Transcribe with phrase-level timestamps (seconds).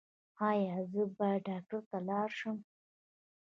[0.49, 2.57] ایا زه باید ډاکټر ته لاړ شم؟